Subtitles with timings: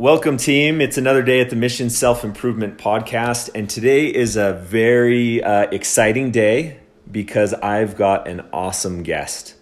[0.00, 0.80] Welcome, team.
[0.80, 5.62] It's another day at the Mission Self Improvement Podcast, and today is a very uh,
[5.72, 6.78] exciting day
[7.10, 9.56] because I've got an awesome guest.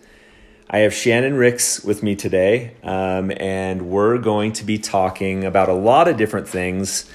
[0.68, 5.70] I have Shannon Ricks with me today, um, and we're going to be talking about
[5.70, 7.10] a lot of different things.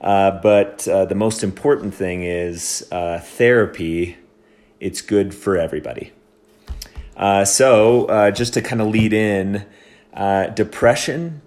[0.00, 4.16] Uh, but uh, the most important thing is uh, therapy.
[4.80, 6.10] It's good for everybody.
[7.16, 9.64] Uh, so, uh, just to kind of lead in,
[10.56, 11.40] depression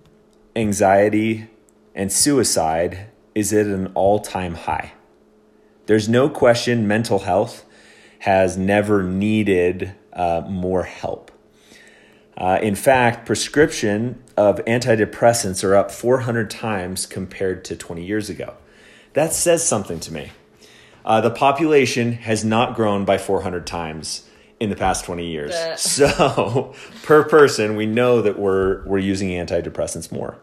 [0.58, 1.48] anxiety,
[1.96, 4.94] and suicide is at an all time high.
[5.86, 7.64] There's no question mental health
[8.20, 11.32] has never needed uh, more help.
[12.36, 18.56] Uh, in fact, prescription of antidepressants are up 400 times compared to 20 years ago.
[19.14, 20.32] That says something to me.
[21.06, 24.28] Uh, the population has not grown by 400 times
[24.60, 25.56] in the past 20 years.
[25.78, 30.38] So, per person, we know that we're, we're using antidepressants more.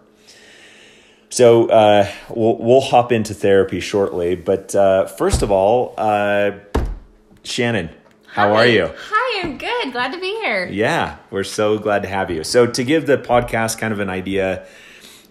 [1.31, 6.53] So uh, we'll we'll hop into therapy shortly, but uh, first of all, uh,
[7.43, 7.91] Shannon,
[8.27, 8.55] how Hi.
[8.55, 8.91] are you?
[8.97, 9.93] Hi, I'm good.
[9.93, 10.67] Glad to be here.
[10.67, 12.45] Yeah, we're so glad to have you.
[12.45, 14.67] So to give the podcast kind of an idea,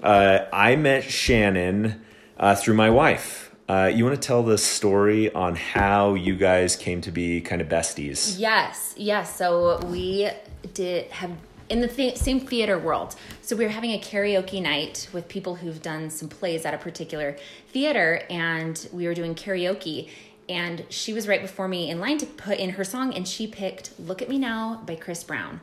[0.02, 2.02] uh, I met Shannon
[2.38, 3.52] uh, through my wife.
[3.70, 7.62] Uh, you want to tell the story on how you guys came to be kind
[7.62, 8.38] of besties?
[8.38, 9.38] Yes, yes.
[9.38, 10.30] So we
[10.74, 11.32] did have
[11.70, 13.16] in the th- same theater world.
[13.42, 16.78] So we were having a karaoke night with people who've done some plays at a
[16.78, 17.38] particular
[17.70, 20.10] theater, and we were doing karaoke.
[20.50, 23.48] And she was right before me in line to put in her song, and she
[23.48, 25.62] picked "Look at Me Now" by Chris Brown.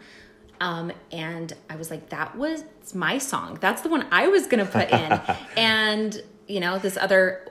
[0.61, 2.65] Um, and I was like, that was
[2.95, 3.57] my song.
[3.61, 5.21] That's the one I was gonna put in.
[5.57, 7.47] and you know, this other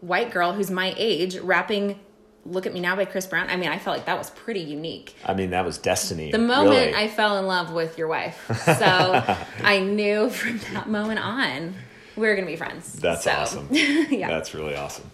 [0.00, 2.00] white girl who's my age rapping
[2.46, 3.48] Look at Me Now by Chris Brown.
[3.50, 5.14] I mean, I felt like that was pretty unique.
[5.24, 6.32] I mean, that was destiny.
[6.32, 6.94] The moment really.
[6.94, 8.38] I fell in love with your wife.
[8.64, 11.74] So I knew from that moment on
[12.16, 12.94] we were going to be friends.
[12.94, 13.68] That's So, awesome.
[13.72, 14.28] yeah.
[14.28, 15.10] That's really awesome.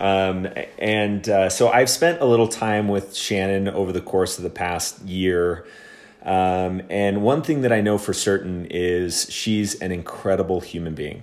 [0.00, 4.44] Um, and uh, so I've spent a little time with Shannon over the course of
[4.44, 5.66] the past year.
[6.22, 11.22] Um, and one thing that I know for certain is she's an incredible human being.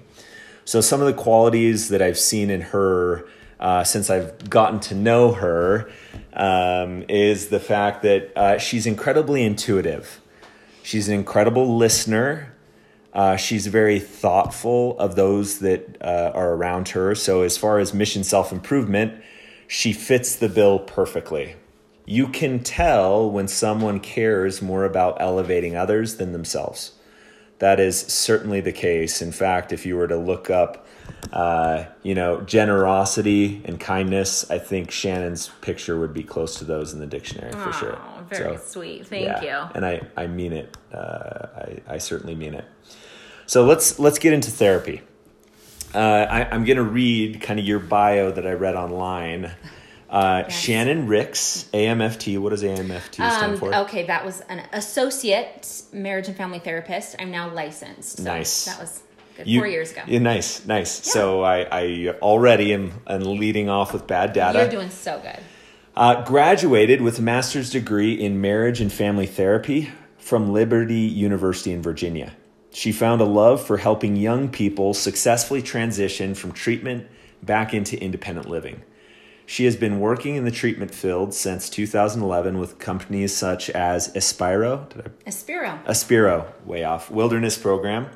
[0.66, 3.28] So some of the qualities that I've seen in her
[3.60, 5.90] uh, since I've gotten to know her
[6.34, 10.22] um, is the fact that uh, she's incredibly intuitive.
[10.84, 12.54] She's an incredible listener.
[13.14, 17.16] Uh, she's very thoughtful of those that uh, are around her.
[17.16, 19.24] So, as far as mission self improvement,
[19.68, 21.56] she fits the bill perfectly.
[22.06, 26.92] You can tell when someone cares more about elevating others than themselves.
[27.60, 29.22] That is certainly the case.
[29.22, 30.86] In fact, if you were to look up,
[31.32, 36.94] uh, you know, generosity and kindness, I think Shannon's picture would be close to those
[36.94, 38.00] in the dictionary for sure.
[38.30, 39.08] Very So, sweet.
[39.08, 39.72] Thank yeah, you.
[39.76, 40.76] And I, I mean it.
[40.94, 42.66] Uh, I, I certainly mean it.
[43.46, 45.02] So let's let's get into therapy.
[45.94, 46.00] Uh,
[46.30, 49.52] I, I'm going to read kind of your bio that I read online.
[50.16, 50.60] Uh, Yes.
[50.62, 52.38] Shannon Ricks, AMFT.
[52.38, 53.76] What does AMFT stand Um, for?
[53.76, 57.18] okay, that was an associate marriage and family therapist.
[57.20, 58.18] I'm now licensed.
[58.18, 58.64] So Nice.
[58.66, 59.04] That was
[59.36, 59.46] good.
[59.46, 60.02] You- four years ago.
[60.08, 60.90] Yeah, nice, nice.
[60.90, 64.60] So I, I already am, am leading off with bad data.
[64.60, 65.40] You're doing so good.
[65.98, 71.82] Uh, graduated with a master's degree in marriage and family therapy from Liberty University in
[71.82, 72.32] Virginia.
[72.72, 77.06] She found a love for helping young people successfully transition from treatment
[77.44, 78.82] back into independent living.
[79.46, 84.88] She has been working in the treatment field since 2011 with companies such as Aspiro,
[85.26, 85.84] I Aspiro.
[85.86, 88.08] Aspiro, way off, Wilderness Program,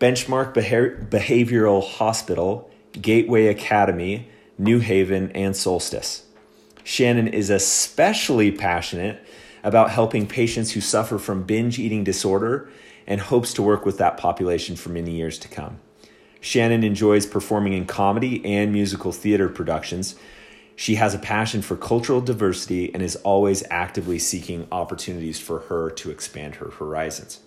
[0.00, 4.28] Benchmark Beha- Behavioral Hospital, Gateway Academy,
[4.58, 6.24] New Haven, and Solstice.
[6.82, 9.24] Shannon is especially passionate
[9.62, 12.68] about helping patients who suffer from binge eating disorder
[13.06, 15.78] and hopes to work with that population for many years to come.
[16.40, 20.16] Shannon enjoys performing in comedy and musical theater productions.
[20.80, 25.90] She has a passion for cultural diversity and is always actively seeking opportunities for her
[25.90, 27.40] to expand her horizons.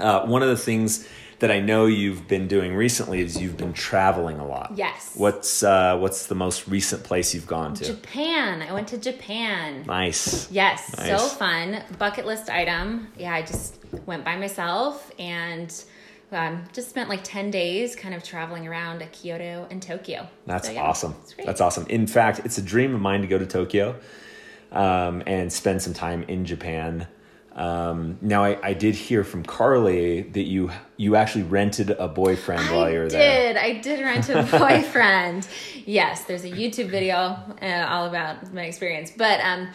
[0.00, 1.06] Uh, one of the things
[1.38, 4.72] that I know you've been doing recently is you've been traveling a lot.
[4.74, 5.12] Yes.
[5.14, 7.84] What's uh, what's the most recent place you've gone to?
[7.84, 8.62] Japan.
[8.62, 9.84] I went to Japan.
[9.86, 10.50] Nice.
[10.50, 11.84] Yes, so fun.
[12.00, 13.12] Bucket list item.
[13.16, 13.76] Yeah, I just
[14.06, 15.72] went by myself and
[16.32, 20.28] um, just spent like 10 days kind of traveling around Kyoto and Tokyo.
[20.46, 21.14] That's So, yeah, awesome.
[21.44, 21.86] That's awesome.
[21.88, 23.96] In fact, it's a dream of mine to go to Tokyo
[24.72, 27.06] um, and spend some time in Japan.
[27.54, 32.62] Um, now, I, I did hear from Carly that you you actually rented a boyfriend
[32.70, 33.12] while you were did.
[33.18, 33.58] there.
[33.58, 33.78] I did.
[33.78, 35.48] I did rent a boyfriend.
[35.84, 37.16] yes, there's a YouTube video
[37.60, 39.10] uh, all about my experience.
[39.10, 39.68] But um,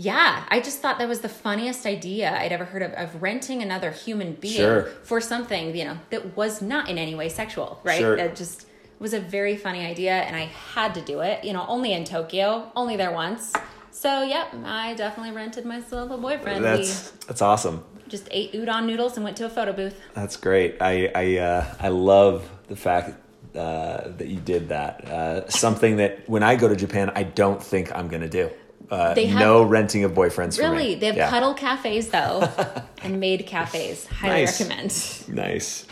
[0.00, 3.62] Yeah, I just thought that was the funniest idea I'd ever heard of, of renting
[3.62, 4.82] another human being Sure.
[5.02, 7.98] for something, you know, that was not in any way sexual, right?
[7.98, 8.16] Sure.
[8.16, 8.66] That just
[9.00, 12.04] was a very funny idea and I had to do it, you know, only in
[12.04, 13.52] Tokyo, only there once.
[13.90, 16.64] So, yep, I definitely rented myself a boyfriend.
[16.64, 17.84] That's that's awesome.
[18.06, 20.00] just ate udon noodles and went to a photo booth.
[20.14, 20.76] That's great.
[20.80, 23.18] I I uh, I love the fact
[23.56, 25.04] uh, that you did that.
[25.04, 28.48] Uh, something that when I go to Japan, I don't think I'm gonna do.
[28.90, 30.56] Uh, They have- no renting of boyfriends.
[30.56, 30.94] For Really?
[30.94, 31.28] They have Yeah.
[31.30, 32.48] cuddle cafes though
[33.02, 34.06] and maid cafes.
[34.06, 34.60] Highly Nice.
[34.60, 34.94] recommend.
[35.28, 35.86] Nice.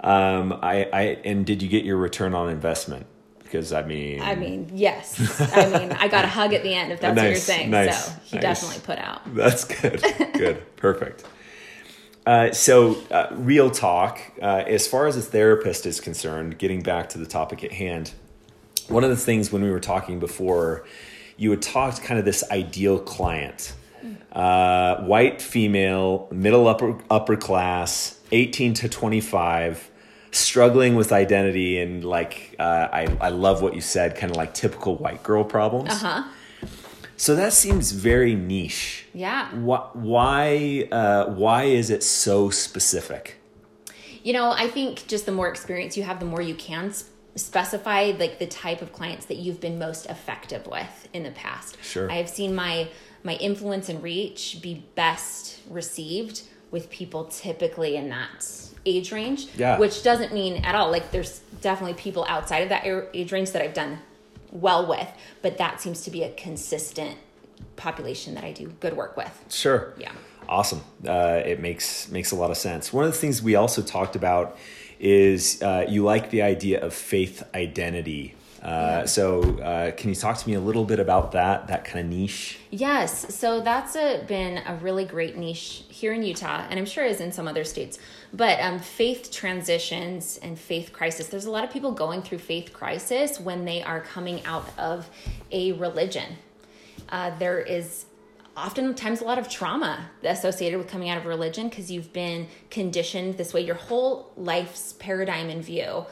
[0.00, 3.06] Um, I, I and did you get your return on investment?
[3.42, 5.40] Because I mean, I mean, yes.
[5.56, 7.70] I mean, I got a hug at the end if that's what you're saying.
[7.70, 8.42] nice, so he nice.
[8.42, 9.22] definitely put out.
[9.34, 10.02] That's good.
[10.34, 10.76] good.
[10.76, 11.24] Perfect.
[12.26, 17.08] Uh, so, uh, real talk, uh, as far as a therapist is concerned, getting back
[17.10, 18.10] to the topic at hand,
[18.88, 20.84] one of the things when we were talking before,
[21.36, 23.74] you had talked kind of this ideal client
[24.36, 29.90] uh, white female, middle upper, upper class, 18 to 25,
[30.30, 31.80] struggling with identity.
[31.80, 35.42] And like, uh, I, I love what you said, kind of like typical white girl
[35.42, 35.90] problems.
[35.90, 36.28] Uh huh.
[37.16, 39.06] So that seems very niche.
[39.14, 39.48] Yeah.
[39.54, 43.36] Why why, uh, why is it so specific?
[44.22, 46.92] You know, I think just the more experience you have, the more you can
[47.36, 51.76] specify like the type of clients that you've been most effective with in the past.
[51.82, 52.10] Sure.
[52.10, 52.88] I have seen my
[53.22, 59.48] my influence and reach be best received with people typically in that age range.
[59.56, 59.78] Yeah.
[59.78, 62.84] Which doesn't mean at all like there's definitely people outside of that
[63.14, 63.98] age range that I've done
[64.50, 65.08] well with,
[65.42, 67.18] but that seems to be a consistent
[67.76, 69.44] population that I do good work with.
[69.50, 69.92] Sure.
[69.98, 70.12] Yeah.
[70.48, 70.82] Awesome.
[71.06, 72.92] Uh, it makes makes a lot of sense.
[72.92, 74.56] One of the things we also talked about
[74.98, 78.34] is uh, you like the idea of faith identity.
[78.62, 81.68] Uh, So, uh, can you talk to me a little bit about that?
[81.68, 82.58] That kind of niche.
[82.70, 87.04] Yes, so that's a, been a really great niche here in Utah, and I'm sure
[87.04, 87.98] is in some other states.
[88.32, 91.28] But um, faith transitions and faith crisis.
[91.28, 95.08] There's a lot of people going through faith crisis when they are coming out of
[95.52, 96.36] a religion.
[97.08, 98.06] Uh, there is
[98.56, 103.36] oftentimes a lot of trauma associated with coming out of religion because you've been conditioned
[103.36, 103.60] this way.
[103.60, 106.06] Your whole life's paradigm and view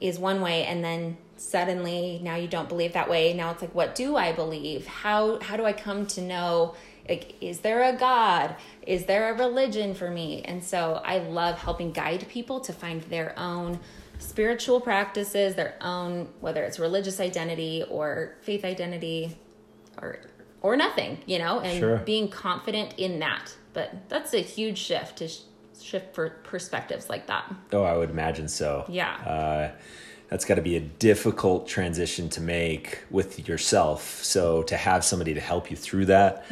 [0.00, 3.32] is one way and then suddenly now you don't believe that way.
[3.32, 4.86] Now it's like what do i believe?
[4.86, 6.74] How how do i come to know
[7.08, 8.54] like is there a god?
[8.86, 10.42] Is there a religion for me?
[10.42, 13.80] And so i love helping guide people to find their own
[14.18, 19.36] spiritual practices their own whether it's religious identity or faith identity
[20.00, 20.20] or
[20.64, 21.98] or nothing you know and Sure.
[21.98, 25.40] being confident in that but that's a huge shift to sh-
[25.80, 28.84] shift for perspectives like that Oh, I would imagine so.
[28.88, 29.12] Yeah.
[29.34, 29.70] Uh,
[30.30, 34.00] that's got to be a difficult transition to make with yourself.
[34.24, 36.44] So to have somebody to help you through that,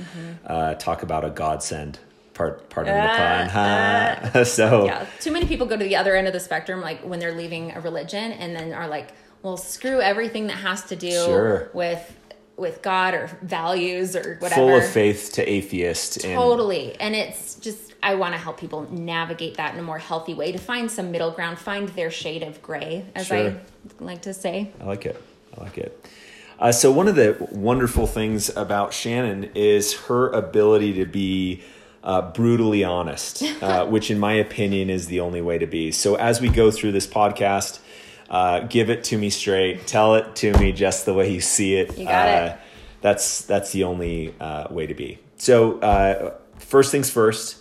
[0.47, 1.99] uh, talk about a godsend.
[2.35, 3.49] Part pardon the pun.
[3.49, 4.45] huh?
[4.59, 7.19] so yeah too many people go to the other end of the spectrum like when
[7.21, 9.09] they're leaving a religion and then are like
[9.43, 11.71] well screw everything that has to do Sure.
[11.75, 12.01] with
[12.57, 16.25] with god or values or whatever full of faith to atheist.
[16.25, 19.99] And totally and it's just i want to help people navigate that in a more
[19.99, 23.51] healthy way to find some middle ground find their shade of gray as Sure.
[23.51, 23.55] i
[24.05, 25.21] like to say I like it.
[25.59, 26.07] I like it.
[26.59, 31.63] Uh, so one of the wonderful things about Shannon is her ability to be
[32.05, 35.91] uh, brutally honest, uh, which in my opinion is the only way to be.
[35.91, 37.81] So as we go through this podcast,
[38.33, 39.87] uh, give it to me straight.
[39.87, 41.97] Tell it to me just the way you see it.
[41.99, 42.59] You got uh, it.
[43.03, 45.19] That's that's the only uh, way to be.
[45.37, 47.59] So uh, first things first.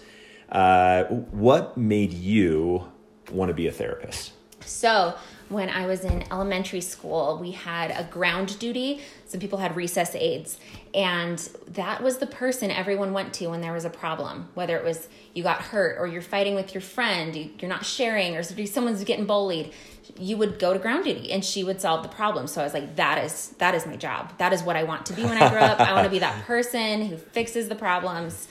[0.50, 2.86] Uh, what made you
[3.32, 4.34] want to be a therapist?
[4.66, 5.16] So,
[5.50, 9.02] when I was in elementary school, we had a ground duty.
[9.26, 10.58] Some people had recess aides.
[10.94, 11.38] And
[11.70, 15.08] that was the person everyone went to when there was a problem, whether it was
[15.34, 19.04] you got hurt or you're fighting with your friend, you- you're not sharing, or someone's
[19.06, 19.72] getting bullied.
[20.20, 22.48] You would go to ground duty and she would solve the problem.
[22.48, 24.34] So I was like, that is that is my job.
[24.40, 25.80] That is what I want to be when I grow up.
[25.80, 28.48] I want to be that person who fixes the problems.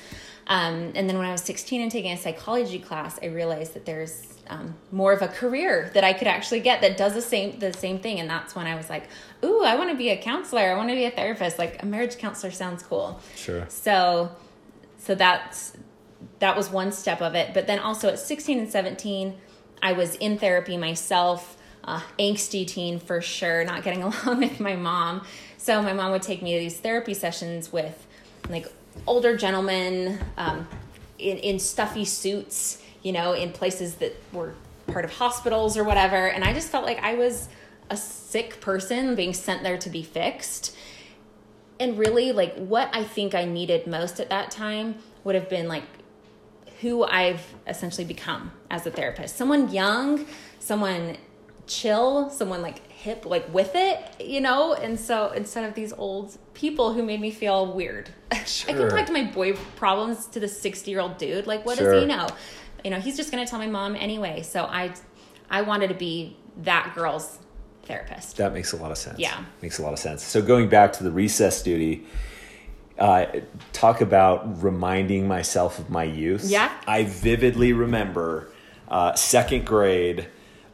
[0.50, 3.86] Um, and then when I was 16 and taking a psychology class, I realized that
[3.86, 7.60] there's um, more of a career that I could actually get that does the same
[7.60, 8.18] the same thing.
[8.18, 9.04] And that's when I was like,
[9.44, 10.62] "Ooh, I want to be a counselor.
[10.62, 11.56] I want to be a therapist.
[11.56, 13.64] Like a marriage counselor sounds cool." Sure.
[13.68, 14.32] So,
[14.98, 15.74] so that's
[16.40, 17.54] that was one step of it.
[17.54, 19.36] But then also at 16 and 17,
[19.80, 24.74] I was in therapy myself, uh, angsty teen for sure, not getting along with my
[24.74, 25.24] mom.
[25.58, 28.04] So my mom would take me to these therapy sessions with
[28.48, 28.66] like
[29.06, 30.66] older gentlemen um,
[31.18, 34.54] in, in stuffy suits, you know, in places that were
[34.86, 36.28] part of hospitals or whatever.
[36.28, 37.48] And I just felt like I was
[37.88, 40.76] a sick person being sent there to be fixed
[41.80, 45.66] and really like what I think I needed most at that time would have been
[45.66, 45.84] like
[46.82, 49.36] who I've essentially become as a therapist.
[49.36, 50.26] Someone young,
[50.60, 51.16] someone
[51.66, 54.74] chill, someone like hip, like with it, you know?
[54.74, 58.10] And so instead of these old people who made me feel weird,
[58.46, 58.70] Sure.
[58.74, 61.46] I can talk to my boy problems to the 60 year old dude.
[61.46, 61.92] Like, what Sure.
[61.94, 62.28] does he know?
[62.84, 64.42] You know, he's just going to tell my mom anyway.
[64.42, 64.92] So I,
[65.48, 67.38] I wanted to be that girl's
[67.84, 68.36] therapist.
[68.36, 69.18] That makes a lot of sense.
[69.18, 69.44] Yeah.
[69.62, 70.22] Makes a lot of sense.
[70.22, 72.04] So going back to the recess duty,
[72.98, 73.26] uh,
[73.72, 76.44] talk about reminding myself of my youth.
[76.44, 76.70] Yeah.
[76.86, 78.52] I vividly remember
[78.88, 80.26] uh, second grade.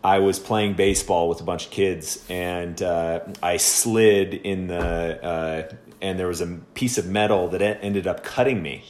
[0.06, 5.24] I was playing baseball with a bunch of kids, and uh, I slid in the,
[5.24, 8.84] uh, and there was a piece of metal that ended up cutting me,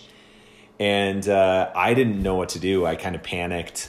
[0.78, 2.84] and uh, I didn't know what to do.
[2.84, 3.88] I kind of panicked,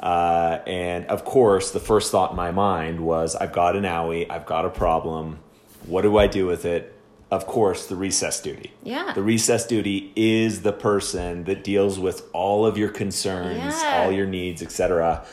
[0.00, 4.30] uh, and of course, the first thought in my mind was, "I've got an owie.
[4.30, 5.38] I've got a problem.
[5.86, 6.92] What do I do with it?"
[7.30, 8.72] Of course, the recess duty.
[8.84, 9.12] Yeah.
[9.14, 14.04] The recess duty is the person that deals with all of your concerns, Yeah.
[14.04, 15.24] all your needs, etc.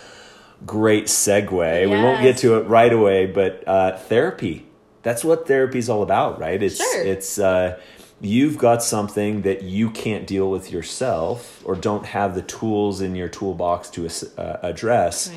[0.65, 1.89] Great segue.
[1.89, 4.65] We won't get to it right away, but uh, therapy.
[5.01, 6.61] That's what therapy is all about, right?
[6.63, 7.03] It's Sure.
[7.03, 7.79] it's uh,
[8.21, 13.15] you've got something that you can't deal with yourself or don't have the tools in
[13.15, 15.29] your toolbox to uh, address.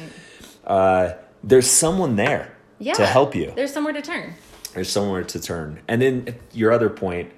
[0.64, 2.94] Uh, there's someone there Yeah.
[2.94, 4.34] to help you There's somewhere to turn.
[4.74, 5.80] there's somewhere to turn.
[5.88, 7.32] And then your other point,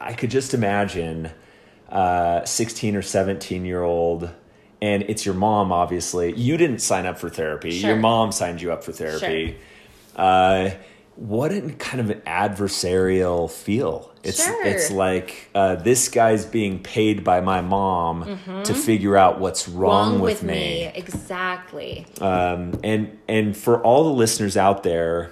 [0.00, 1.30] I could just imagine
[1.88, 4.30] uh, 16 or 17 year old,
[4.82, 6.34] and it's your mom, obviously.
[6.34, 7.90] You didn't sign up for therapy, Sure.
[7.90, 9.56] your mom signed you up for therapy.
[10.16, 10.70] Uh,
[11.16, 14.12] what a kind of an adversarial feel.
[14.24, 14.64] It's, Sure.
[14.66, 20.18] it's like uh, this guy's being paid by my mom to figure out what's wrong,
[20.20, 20.90] with, me.
[20.94, 22.06] Exactly.
[22.20, 25.30] Um, and and for all the listeners out there,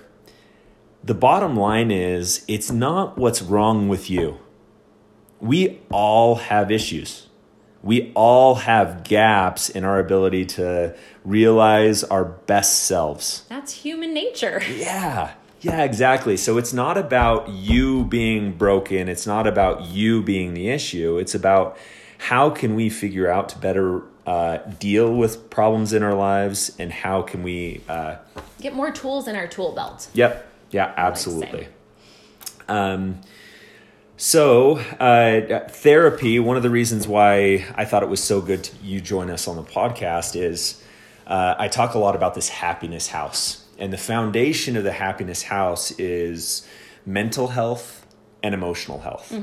[1.02, 4.38] the bottom line is it's not what's wrong with you.
[5.40, 7.26] We all have issues.
[7.82, 13.44] We all have gaps in our ability to realize our best selves.
[13.48, 14.62] That's human nature.
[14.72, 15.34] Yeah.
[15.60, 16.36] Yeah, exactly.
[16.36, 19.08] So it's not about you being broken.
[19.08, 21.18] It's not about you being the issue.
[21.18, 21.76] It's about
[22.18, 26.92] how can we figure out to better uh, deal with problems in our lives and
[26.92, 28.16] how can we uh,
[28.60, 30.08] Get more tools in our tool belt.
[30.14, 30.48] Yep.
[30.72, 31.68] Yeah, absolutely.
[32.68, 33.20] Um,
[34.22, 38.76] so, uh, therapy, one of the reasons why I thought it was so good to
[38.80, 40.80] you join us on the podcast is
[41.26, 43.64] uh, I talk a lot about this happiness house.
[43.80, 46.64] And the foundation of the happiness house is
[47.04, 48.06] mental health
[48.44, 49.36] and emotional health.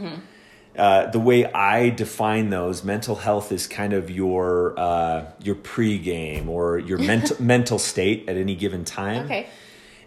[0.78, 6.48] Uh, the way I define those, mental health is kind of your uh, your pregame
[6.48, 9.48] or your mental mental state at any given time Okay.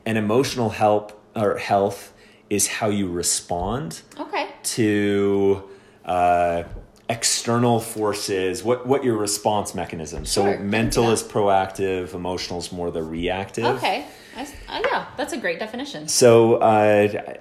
[0.07, 2.15] and emotional help or health
[2.49, 4.49] is how you respond Okay.
[4.65, 5.69] To
[6.05, 6.63] uh,
[7.09, 13.03] external forces what what your response mechanism so mental is proactive emotional is more the
[13.03, 14.07] reactive Okay.
[14.37, 16.09] I uh, yeah, that's a great definition.
[16.09, 17.35] so uh,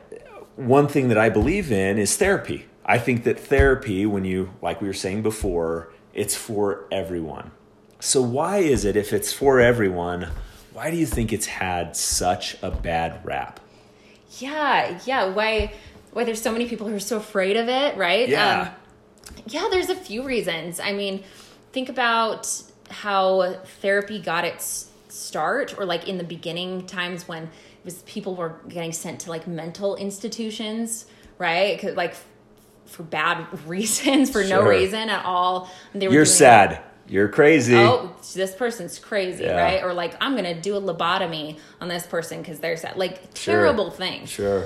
[0.55, 4.81] one thing that i believe in is therapy i think that therapy when you like
[4.81, 7.51] we were saying before it's for everyone
[7.99, 10.27] so why is it if it's for everyone
[10.73, 13.59] why do you think it's had such a bad rap
[14.39, 15.25] Yeah, yeah.
[15.25, 15.73] Why
[16.13, 18.27] why there's so many people who are so afraid of it, right?
[18.27, 18.61] Yeah.
[18.61, 20.79] Um, yeah, there's a few reasons.
[20.79, 21.23] I mean,
[21.71, 22.47] think about
[22.89, 27.49] how therapy got its start or like in the beginning times when it
[27.85, 31.05] was people were getting sent to like mental institutions,
[31.37, 31.79] right?
[31.79, 32.13] 'Cause, like
[32.85, 35.69] for bad reasons, for no reason at all.
[35.93, 36.81] They were You're sad.
[37.07, 37.75] You're crazy.
[37.75, 39.61] oh, this person's crazy, Yeah.
[39.61, 39.83] right?
[39.83, 42.95] Or like, I'm gonna do a lobotomy on this person because they're sad.
[42.95, 43.55] Like Sure.
[43.55, 44.29] terrible things.
[44.29, 44.65] Sure.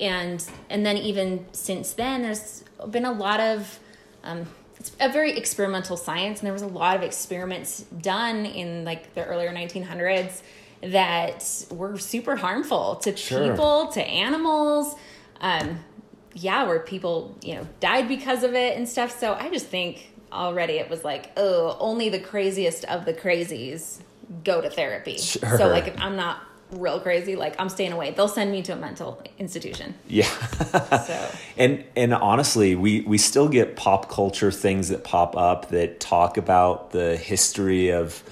[0.00, 3.78] And and then even since then, there's been a lot of.
[4.24, 8.84] Um, it's a very experimental science, and there was a lot of experiments done in
[8.86, 10.40] like the earlier 1900s
[10.82, 13.50] that were super harmful to Sure.
[13.50, 14.94] people, to animals.
[15.42, 15.80] Um,
[16.32, 19.18] yeah, where people you know died because of it and stuff.
[19.18, 23.98] So I just think already it was like, oh, only the craziest of the crazies
[24.44, 25.18] go to therapy.
[25.18, 25.58] Sure.
[25.58, 26.40] So like, if I'm not
[26.72, 28.12] real crazy, like I'm staying away.
[28.12, 29.94] They'll send me to a mental institution.
[30.08, 30.28] Yeah.
[31.06, 35.98] So and and honestly, we we still get pop culture things that pop up that
[36.00, 38.22] talk about the history of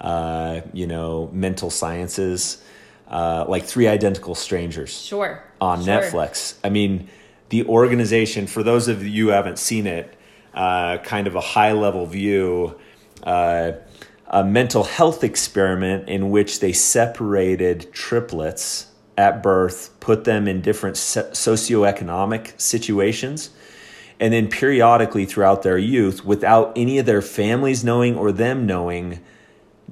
[0.00, 2.62] uh, you know, mental sciences.
[3.08, 5.94] Uh, like three identical strangers sure on Sure.
[5.94, 6.54] Netflix.
[6.64, 7.08] I mean,
[7.50, 10.12] the organization, for those of you who haven't seen it,
[10.54, 12.74] uh, kind of a high level view,
[13.22, 13.72] uh,
[14.28, 20.96] a mental health experiment in which they separated triplets at birth, put them in different
[20.96, 23.50] socioeconomic situations,
[24.20, 29.20] and then periodically throughout their youth, without any of their families knowing or them knowing,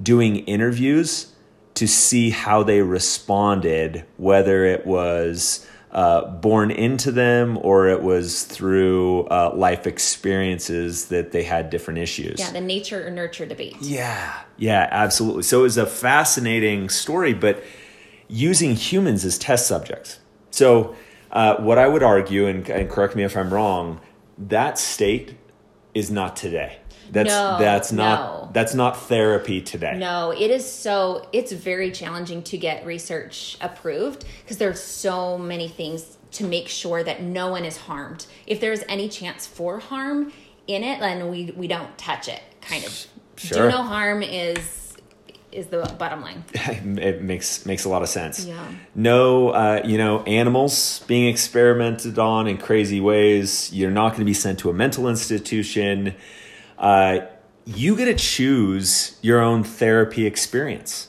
[0.01, 1.33] doing interviews
[1.75, 8.43] to see how they responded, whether it was uh, born into them or it was
[8.43, 12.37] through uh, life experiences that they had different issues.
[12.37, 13.77] Yeah, the nature or nurture debate.
[13.79, 15.43] Yeah, yeah, absolutely.
[15.43, 17.63] So it was a fascinating story, but
[18.27, 20.19] using humans as test subjects.
[20.51, 20.95] So,
[21.31, 24.01] uh, what I would argue, and, and correct me if I'm wrong,
[24.37, 25.35] that state
[25.93, 26.79] is not today.
[27.11, 28.49] That's No, that's not no.
[28.53, 29.95] that's not therapy today.
[29.97, 35.67] No, it is so it's very challenging to get research approved because there's so many
[35.67, 38.25] things to make sure that no one is harmed.
[38.45, 40.33] If there's any chance for harm
[40.67, 42.41] in it, then we we don't touch it.
[42.61, 43.05] Kind of.
[43.37, 43.63] Sure.
[43.63, 44.85] Do no harm is
[45.55, 46.43] is the bottom line.
[46.53, 48.45] it makes makes a lot of sense.
[48.45, 48.65] Yeah.
[48.93, 53.71] No, uh, you know, animals being experimented on in crazy ways.
[53.73, 56.15] You're not going to be sent to a mental institution.
[56.85, 57.25] Uh,
[57.65, 61.07] you get to choose your own therapy experience.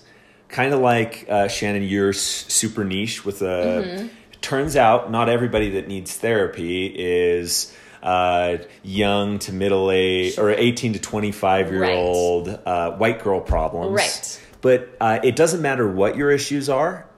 [0.49, 3.45] Kind of like uh, Shannon, you're super niche with a.
[3.45, 4.07] Mm-hmm.
[4.41, 7.75] Turns out, not everybody that needs therapy is.
[8.03, 13.91] Uh, young to middle age or 18 to 25 year old uh, white girl problems
[13.97, 14.41] Right.
[14.61, 17.09] but uh, it doesn't matter what your issues are.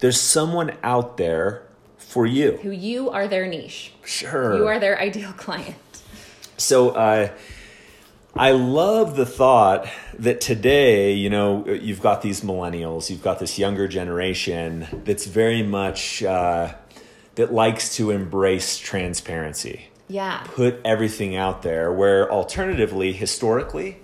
[0.00, 1.62] There's someone out there
[1.98, 2.58] for you.
[2.62, 3.92] Who you are their niche.
[4.04, 4.56] Sure.
[4.56, 5.76] You are their ideal client.
[6.56, 7.28] So uh,
[8.38, 9.88] I love the thought
[10.18, 15.62] that today, you know, you've got these millennials, you've got this younger generation that's very
[15.62, 16.74] much uh,
[17.36, 19.88] that likes to embrace transparency.
[20.08, 20.44] Yeah.
[20.44, 21.90] put everything out there.
[21.92, 23.98] Where alternatively, historically,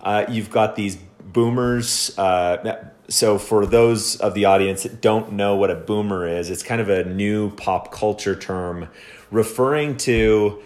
[0.00, 2.16] uh, you've got these boomers.
[2.18, 6.62] Uh, so for those of the audience that don't know what a boomer is, it's
[6.62, 8.88] kind of a new pop culture term
[9.30, 10.62] referring to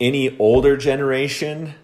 [0.00, 1.74] any older generation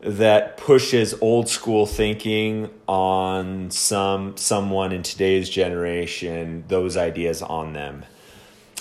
[0.00, 8.04] that pushes old school thinking on some someone in today's generation those ideas on them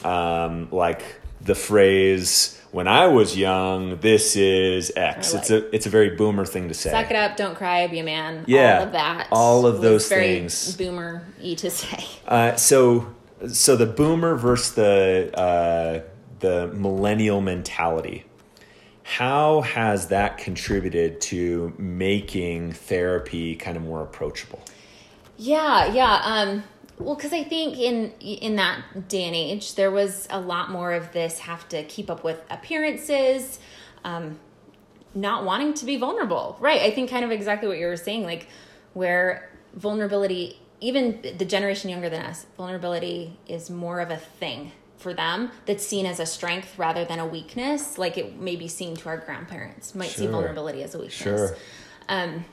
[0.03, 1.01] um, like
[1.41, 6.11] the phrase "When I was young, this is X." I It's a it's a very
[6.15, 6.91] boomer thing to say.
[6.91, 8.43] Suck it up, don't cry, be a man.
[8.47, 9.27] Yeah, All of that.
[9.31, 10.75] all of those things.
[10.75, 12.05] Boomer y to say.
[12.27, 13.07] Uh, so
[13.47, 16.01] so the boomer versus the uh,
[16.39, 18.25] the millennial mentality.
[19.07, 24.61] How has that contributed to making therapy kind of more approachable?
[25.37, 26.19] Yeah, yeah.
[26.25, 26.63] Um,
[26.99, 30.91] well, because I think in in that day and age, there was a lot more
[30.91, 33.59] of this have to keep up with appearances,
[34.03, 34.39] um,
[35.15, 36.57] not wanting to be vulnerable.
[36.59, 36.81] Right.
[36.81, 38.49] I think kind of exactly what you were saying, like
[38.93, 45.13] where vulnerability, even the generation younger than us, vulnerability is more of a thing for
[45.13, 47.97] them that's seen as a strength rather than a weakness.
[47.97, 51.57] Like it may be seen to our grandparents, might see vulnerability as a weakness Sure.
[52.09, 52.45] Um,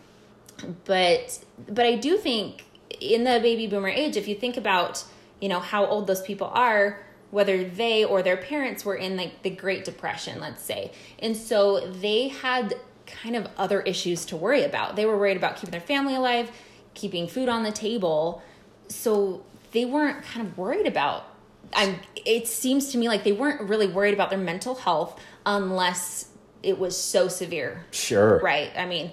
[0.85, 2.65] but but I do think
[3.01, 5.05] in the baby boomer age, if you think about
[5.41, 9.43] you know how old those people are, whether they or their parents were in like
[9.43, 12.75] the Great Depression, let's say, and so they had
[13.07, 14.97] kind of other issues to worry about.
[14.97, 16.51] They were worried about keeping their family alive,
[16.95, 18.43] keeping food on the table,
[18.89, 21.27] so they weren't kind of worried about.
[21.75, 21.97] I'm.
[22.25, 26.29] It seems to me like they weren't really worried about their mental health unless
[26.63, 28.41] it was so severe, Sure.
[28.41, 28.71] right?
[28.77, 29.11] I mean,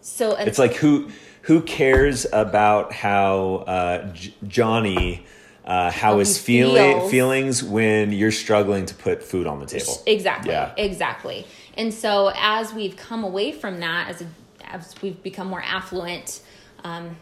[0.00, 1.10] so It's like who
[1.42, 5.26] who cares about how uh, J- Johnny
[5.64, 10.00] uh, how How his feeling feelings when you're struggling to put food on the table.
[10.06, 10.52] Exactly.
[10.52, 10.72] Yeah.
[10.76, 11.44] Exactly.
[11.76, 14.26] And so as we've come away from that, as a,
[14.70, 16.40] as we've become more affluent,
[16.84, 17.16] um,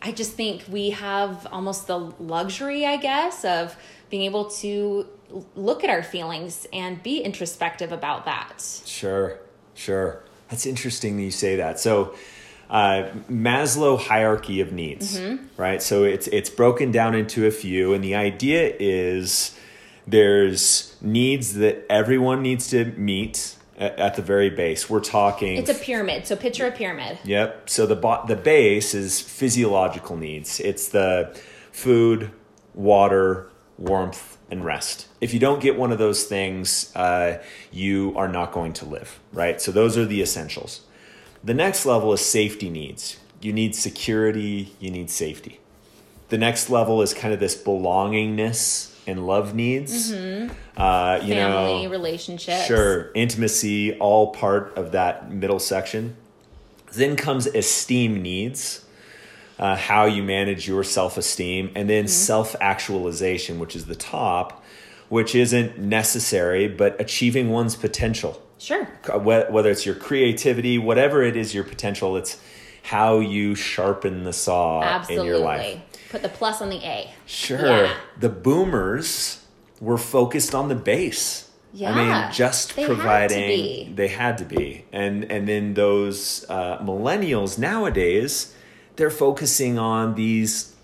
[0.00, 3.76] I just think we have almost the luxury, I guess, of
[4.10, 5.06] being able to
[5.54, 8.60] look at our feelings and be introspective about that.
[8.84, 9.38] Sure,
[9.74, 10.22] sure.
[10.48, 11.78] That's interesting that you say that.
[11.78, 12.14] So,
[12.68, 15.44] uh, Maslow hierarchy of needs, Mm-hmm.
[15.56, 15.82] right?
[15.82, 19.56] So it's it's broken down into a few, and the idea is
[20.06, 24.88] there's needs that everyone needs to meet at, at the very base.
[24.90, 25.56] We're talking.
[25.56, 26.26] It's a pyramid.
[26.26, 27.18] So picture a pyramid.
[27.24, 27.70] Yep.
[27.70, 30.60] So the bo- the base is physiological needs.
[30.60, 31.36] It's the
[31.72, 32.30] food,
[32.74, 33.49] water,
[33.80, 35.06] warmth, and rest.
[35.20, 39.20] If you don't get one of those things, uh, you are not going to live.
[39.32, 39.60] Right.
[39.60, 40.82] So those are the essentials.
[41.42, 43.18] The next level is safety needs.
[43.40, 44.74] You need security.
[44.78, 45.60] You need safety.
[46.28, 50.12] The next level is kind of this belongingness and love needs.
[50.12, 52.66] Uh, you Family, know, relationships.
[52.66, 56.16] Sure, intimacy, all part of that middle section.
[56.92, 58.84] Then comes esteem needs.
[59.60, 64.64] Uh, how you manage your self esteem, and then self actualization, which is the top,
[65.08, 68.42] which isn't necessary, but achieving one's potential.
[68.58, 68.84] Sure.
[69.14, 72.40] Whether it's your creativity, whatever it is, your potential, it's
[72.82, 75.26] how you sharpen the saw Absolutely.
[75.28, 75.78] in your life.
[76.10, 77.10] Put the plus on the A.
[77.26, 77.84] Sure.
[77.84, 77.94] Yeah.
[78.18, 79.44] The boomers
[79.80, 81.50] were focused on the base.
[81.72, 81.94] Yeah, I
[82.24, 83.46] mean, just They had to providing.
[83.48, 83.92] be.
[83.94, 88.54] They had to be, and and then those uh, millennials nowadays,
[88.96, 90.74] they're focusing on these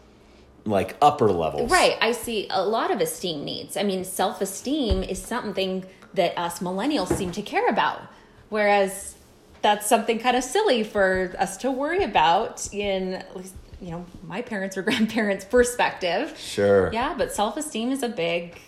[0.64, 1.70] like upper levels.
[1.70, 1.96] Right.
[2.00, 3.76] I see a lot of esteem needs.
[3.76, 8.02] I mean, self esteem is something that us millennials seem to care about.
[8.48, 9.14] Whereas
[9.62, 14.06] that's something kind of silly for us to worry about in, at least, you know,
[14.24, 16.36] my parents or grandparents' perspective.
[16.38, 16.92] Sure.
[16.92, 18.58] Yeah, but self esteem is a big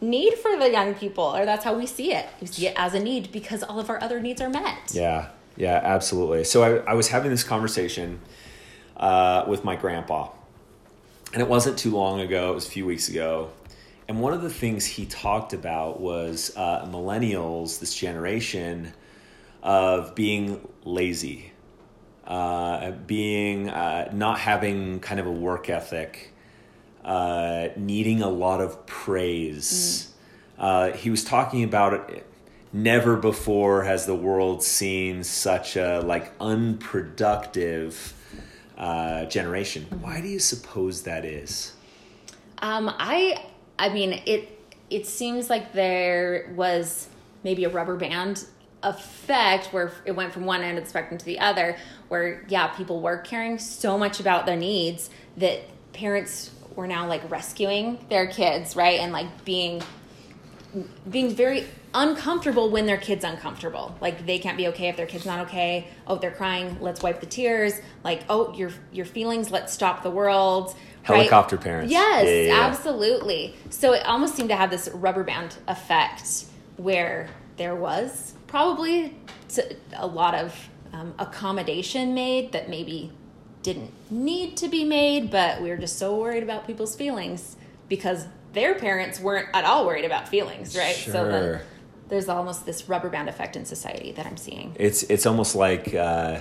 [0.00, 2.26] need for the young people, or that's how we see it.
[2.40, 4.92] We see it as a need because all of our other needs are met.
[4.92, 6.44] Yeah, yeah, absolutely.
[6.44, 8.20] So I, I was having this conversation
[8.98, 10.30] uh, with my grandpa,
[11.32, 12.52] and it wasn't too long ago.
[12.52, 13.50] It was a few weeks ago,
[14.08, 18.92] and one of the things he talked about was uh, millennials, this generation,
[19.62, 21.52] of being lazy,
[22.26, 26.32] uh, being uh, not having kind of a work ethic,
[27.04, 30.12] uh, needing a lot of praise.
[30.58, 32.26] Uh, he was talking about it.
[32.72, 38.14] Never before has the world seen such a like unproductive
[38.78, 39.86] uh, generation.
[40.00, 41.74] Why do you suppose that is?
[42.60, 43.44] Um, I,
[43.78, 44.54] I mean, it.
[44.90, 47.08] It seems like there was
[47.44, 48.46] maybe a rubber band
[48.82, 51.76] effect where it went from one end of the spectrum to the other.
[52.08, 55.60] Where yeah, people were caring so much about their needs that
[55.92, 59.82] parents were now like rescuing their kids, right, and like being
[61.10, 63.96] being very uncomfortable when their kid's uncomfortable.
[64.00, 65.88] Like they can't be okay if their kid's not okay.
[66.06, 66.76] Oh, they're crying.
[66.80, 67.74] Let's wipe the tears.
[68.04, 69.50] Like oh, your your feelings.
[69.50, 70.74] Let's stop the world.
[71.08, 71.16] right?
[71.18, 71.90] Helicopter parents.
[71.90, 72.60] Yes, Yeah, yeah, yeah.
[72.66, 73.54] absolutely.
[73.70, 76.44] So it almost seemed to have this rubber band effect
[76.76, 79.16] where there was probably
[79.94, 83.12] a lot of um, accommodation made that maybe
[83.62, 87.56] didn't need to be made, but we were just so worried about people's feelings
[87.88, 90.94] because their parents weren't at all worried about feelings, right?
[90.94, 91.60] So Sure.
[92.08, 94.74] there's almost this rubber band effect in society that I'm seeing.
[94.78, 96.40] It's it's almost like uh,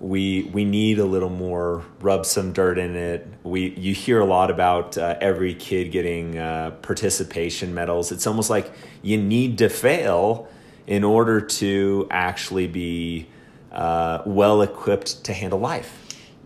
[0.00, 3.26] we we need a little more rub some dirt in it.
[3.44, 8.12] We you hear a lot about uh, every kid getting uh, participation medals.
[8.12, 8.70] It's almost like
[9.02, 10.48] you need to fail
[10.86, 13.28] in order to actually be
[13.70, 15.98] uh, well equipped to handle life.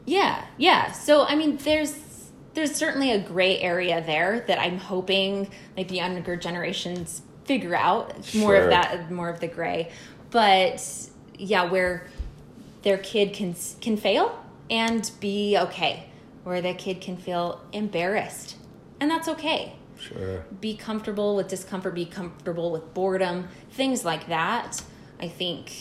[0.04, 0.92] Yeah, yeah.
[0.92, 1.92] So I mean, there's
[2.56, 8.12] there's certainly a gray area there that I'm hoping like the younger generations figure out
[8.34, 8.56] more Sure.
[8.56, 9.92] of that, more of the gray.
[10.30, 10.82] But
[11.38, 12.08] yeah, where
[12.82, 16.06] their kid can can fail and be okay,
[16.44, 18.56] where the kid can feel embarrassed,
[19.00, 19.74] and that's okay.
[19.98, 20.44] Sure.
[20.60, 21.94] Be comfortable with discomfort.
[21.94, 23.48] Be comfortable with boredom.
[23.70, 24.82] Things like that.
[25.20, 25.72] I think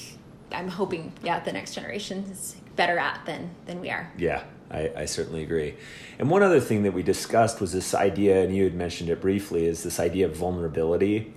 [0.52, 4.12] I'm hoping yeah the next generation is better at than than we are.
[4.18, 4.44] Yeah,
[4.76, 5.76] I, I certainly agree.
[6.20, 9.22] And one other thing that we discussed was this idea, and you had mentioned it
[9.22, 11.34] briefly, is this idea of vulnerability.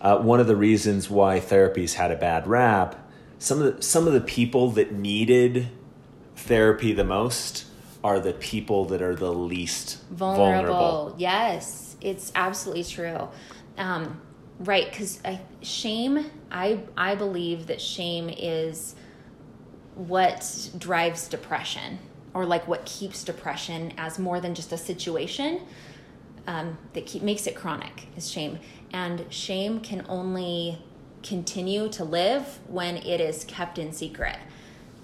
[0.00, 2.98] Uh, one of the reasons why therapies had a bad rap,
[3.38, 5.68] some of the, some of the people that needed
[6.36, 7.66] therapy the most
[8.02, 10.74] are the people that are the least vulnerable.
[10.74, 11.14] vulnerable.
[11.18, 13.28] Yes, it's absolutely true.
[13.78, 14.20] Um,
[14.58, 15.20] right, because
[15.62, 16.26] shame.
[16.50, 18.96] I I believe that shame is
[19.94, 21.98] what drives depression,
[22.34, 25.60] or like what keeps depression as more than just a situation.
[26.44, 28.58] Um, that keep, makes it chronic is shame,
[28.92, 30.76] and shame can only
[31.22, 34.36] continue to live when it is kept in secret.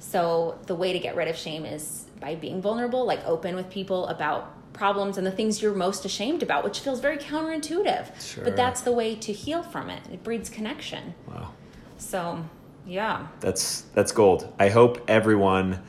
[0.00, 3.70] So the way to get rid of shame is by being vulnerable, like open with
[3.70, 8.20] people about problems and the things you're most ashamed about, which feels very counterintuitive.
[8.20, 8.42] Sure.
[8.42, 10.02] But that's the way to heal from it.
[10.12, 11.14] It breeds connection.
[11.26, 11.52] Wow.
[11.98, 12.44] So,
[12.86, 13.28] yeah.
[13.40, 14.52] That's that's gold.
[14.58, 15.82] I hope everyone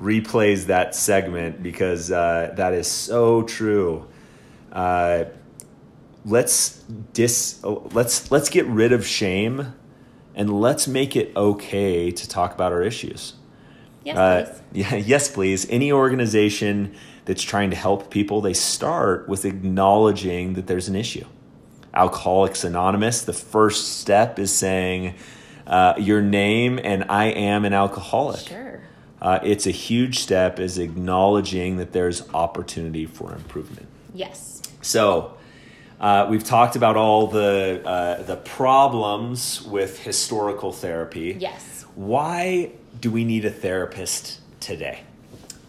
[0.00, 4.06] replays that segment because uh, that is so true.
[4.72, 5.24] Uh,
[6.24, 6.82] let's
[7.12, 9.74] dis let's let's get rid of shame
[10.34, 13.34] and let's make it okay to talk about our issues.
[14.04, 14.62] Yes, Uh, please.
[14.92, 15.66] yeah, yes, please.
[15.70, 21.24] Any organization that's trying to help people, they start with acknowledging that there's an issue.
[21.94, 25.14] Alcoholics Anonymous, the first step is saying
[25.66, 28.40] uh, your name and I am an alcoholic.
[28.46, 28.75] Sure.
[29.20, 33.86] Uh, it's a huge step is acknowledging that there's opportunity for improvement.
[34.14, 34.62] Yes.
[34.82, 35.36] So
[36.00, 41.36] uh, we've talked about all the uh, the problems with historical therapy.
[41.38, 41.86] Yes.
[41.94, 45.00] Why do we need a therapist today?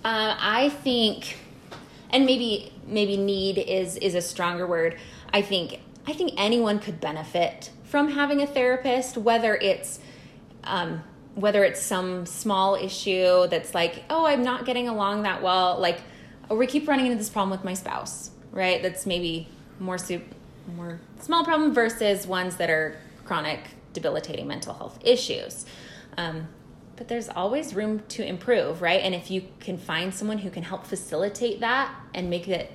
[0.04, 1.38] Uh, I think,
[2.10, 4.98] and maybe maybe need is is a stronger word.
[5.34, 10.00] I think I think anyone could benefit from having a therapist, whether it's
[10.66, 11.04] um,
[11.38, 16.02] whether it's some small issue that's like, oh, I'm not getting along that well, like,
[16.50, 18.82] or we keep running into this problem with my spouse, right?
[18.82, 19.48] That's maybe
[19.80, 20.24] more soup,
[20.76, 23.60] more small problem versus ones that are chronic,
[23.94, 25.68] debilitating mental health issues.
[26.18, 26.48] Um,
[26.96, 29.02] but there's always room to improve, right?
[29.02, 32.72] And if you can find someone who can help facilitate that and make it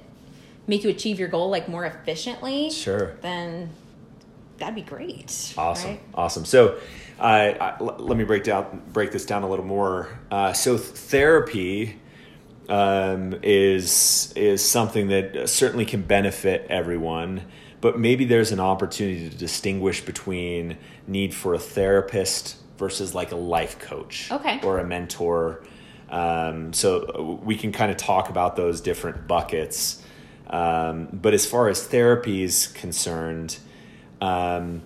[0.68, 3.16] make you achieve your goal like more efficiently, Sure.
[3.22, 3.70] then
[4.62, 5.52] that'd be great.
[5.58, 6.00] Awesome, right?
[6.14, 6.44] awesome.
[6.44, 6.76] So,
[7.18, 10.08] uh, I- l- let me break down break this down a little more.
[10.30, 11.96] Uh, so, therapy
[12.68, 17.42] um, is is something that certainly can benefit everyone,
[17.80, 23.36] but maybe there's an opportunity to distinguish between need for a therapist versus like a
[23.36, 24.60] life coach, Okay.
[24.62, 25.62] or a mentor.
[26.08, 30.02] Um, so uh, we can kind of talk about those different buckets.
[30.48, 33.56] Um, but as far as therapy is concerned,
[34.22, 34.82] um,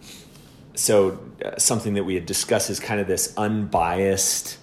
[0.74, 4.58] so uh, something that we had discussed is kind of this unbiased.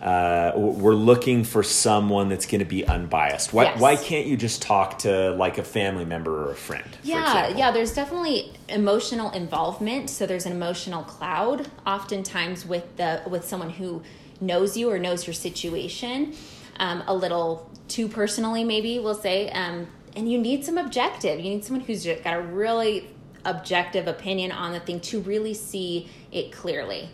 [0.00, 3.52] Uh, we're looking for someone that's going to be unbiased.
[3.52, 3.80] Why, Yes.
[3.80, 6.88] why can't you just talk to like a family member or a friend?
[7.04, 10.10] Yeah, yeah, there's definitely emotional involvement.
[10.10, 14.02] So there's an emotional cloud oftentimes with the with someone who
[14.40, 16.34] knows you or knows your situation
[16.78, 19.50] um, a little too personally, maybe we'll say.
[19.50, 21.38] Um, and you need some objective.
[21.38, 23.08] You need someone who's got a really
[23.44, 27.08] objective opinion on the thing to really see it clearly,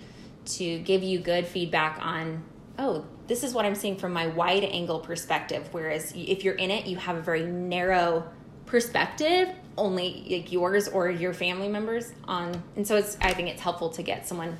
[0.47, 2.43] to give you good feedback on
[2.79, 5.69] oh, this is what I'm seeing from my wide angle perspective.
[5.73, 8.25] Whereas if you're in it, you have a very narrow
[8.67, 12.63] perspective, only like yours or your family members on.
[12.77, 14.57] And so it's, I think it's helpful to get someone,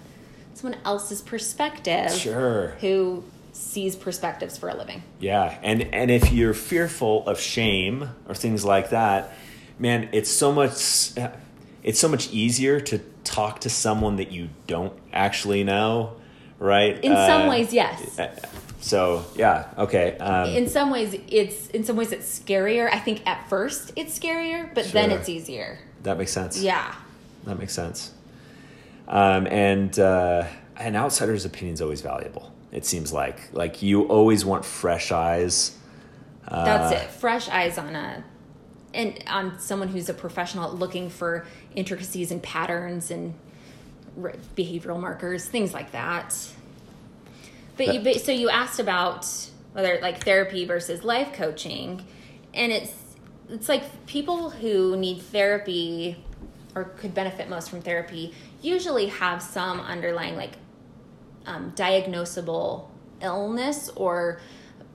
[0.55, 2.69] someone else's perspective Sure.
[2.81, 5.03] who sees perspectives for a living.
[5.19, 9.33] Yeah, and and if you're fearful of shame or things like that,
[9.79, 11.13] man, it's so much
[11.83, 16.17] it's so much easier to talk to someone that you don't actually know,
[16.59, 16.97] right?
[17.05, 18.19] In some Uh, ways, yes.
[18.81, 20.17] So yeah, okay.
[20.19, 22.89] Um, In some ways, it's in some ways it's scarier.
[22.93, 25.79] I think at first it's scarier, but then it's easier.
[26.05, 26.61] that makes sense.
[26.63, 26.95] Yeah.
[27.45, 28.13] that makes sense.
[29.09, 30.45] Um, and uh,
[30.77, 32.53] an outsider's opinion is always valuable.
[32.73, 35.77] It seems like like you always want fresh eyes.
[36.51, 37.11] That's Uh, it.
[37.11, 38.23] Fresh eyes on a
[38.99, 43.33] and on someone who's a professional looking for intricacies and patterns and
[44.57, 46.37] behavioral markers, things like that.
[47.77, 49.25] But you but, so you asked about
[49.73, 52.05] whether like therapy versus life coaching,
[52.53, 52.93] and it's
[53.49, 56.25] it's like people who need therapy
[56.75, 60.53] or could benefit most from therapy usually have some underlying like
[61.47, 62.89] um, diagnosable
[63.23, 64.41] illness or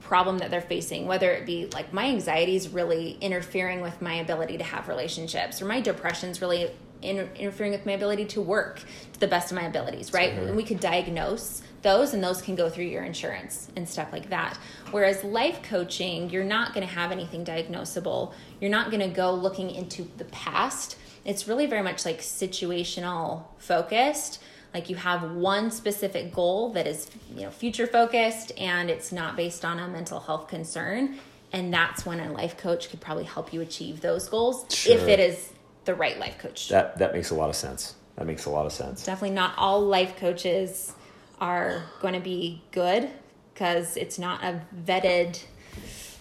[0.04, 4.14] problem that they're facing, whether it be like my anxiety is really interfering with my
[4.14, 6.70] ability to have relationships, or my depression's really
[7.02, 10.34] inter- interfering with my ability to work to the best of my abilities, right?
[10.34, 10.44] Sure.
[10.44, 14.30] And we could diagnose those, and those can go through your insurance and stuff like
[14.30, 14.58] that.
[14.90, 18.32] Whereas life coaching, you're not going to have anything diagnosable.
[18.60, 20.96] You're not going to go looking into the past.
[21.24, 24.42] It's really very much like situational focused
[24.74, 29.36] like you have one specific goal that is you know future focused and it's not
[29.36, 31.16] based on a mental health concern
[31.52, 35.20] and that's when a life coach could probably help you achieve those goals if it
[35.20, 35.52] is
[35.84, 37.94] the right life coach That that makes a lot of sense.
[38.16, 39.04] That makes a lot of sense.
[39.04, 40.92] definitely not all life coaches
[41.40, 43.08] are going to be good
[43.52, 45.42] because it's not a vetted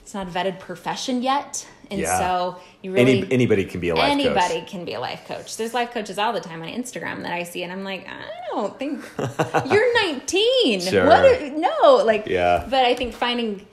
[0.03, 2.19] it's not a vetted profession yet and Yeah.
[2.19, 4.69] so you really Any, anybody can be a life anybody coach.
[4.69, 5.57] can be a life coach.
[5.57, 8.21] There's life coaches all the time on Instagram that I see, and I'm like, I
[8.51, 9.03] don't think
[9.71, 10.81] you're 19.
[10.81, 11.05] Sure.
[11.07, 11.25] What?
[11.25, 12.65] Are, no, like, Yeah.
[12.69, 13.65] But I think finding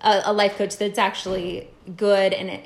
[0.00, 2.60] a, a life coach that's actually good and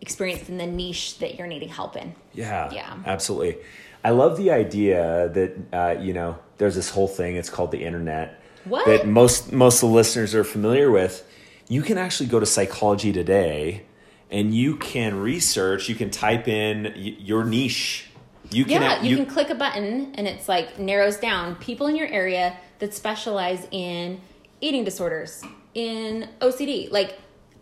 [0.00, 2.14] experienced in the niche that you're needing help in.
[2.34, 2.94] Yeah, Yeah.
[3.04, 3.58] absolutely.
[4.04, 7.34] I love the idea that uh, you know there's this whole thing.
[7.36, 8.40] It's called the internet.
[8.64, 8.86] What?
[8.86, 11.25] That most most of the listeners are familiar with.
[11.68, 13.82] You can actually go to Psychology Today,
[14.30, 15.88] and you can research.
[15.88, 18.06] You can type in y- your niche.
[18.50, 18.82] You can.
[18.82, 22.56] yeah, you, can click a button and it's like narrows down people in your area
[22.78, 24.20] that specialize in
[24.60, 25.42] eating disorders,
[25.74, 27.18] in OCD, like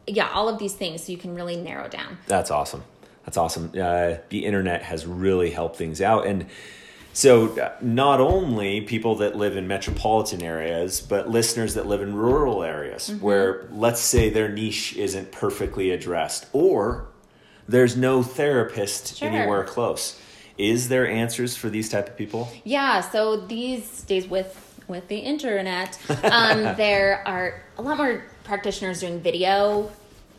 [0.07, 1.05] yeah, all of these things.
[1.05, 2.19] So you can really narrow down.
[2.27, 2.85] That's awesome.
[3.25, 3.73] That's awesome.
[3.79, 6.27] Uh, the internet has really helped things out.
[6.27, 6.47] And
[7.15, 12.15] so, uh, not only people that live in metropolitan areas, but listeners that live in
[12.15, 13.25] rural areas Mm-hmm.
[13.25, 17.07] where, let's say, their niche isn't perfectly addressed or
[17.69, 19.29] there's no therapist Sure.
[19.29, 20.21] anywhere close.
[20.59, 22.49] Is there answers for these type of people?
[22.65, 29.01] Yeah, so these days with with the internet, um, there are a lot more practitioners
[29.01, 29.91] doing video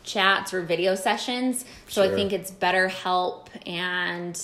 [0.04, 1.64] chats or video sessions.
[1.88, 4.34] So I think it's BetterHelp and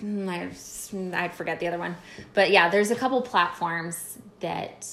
[0.00, 0.54] mm,
[0.94, 1.96] I I forget the other one.
[2.34, 4.86] But yeah, there's a couple platforms that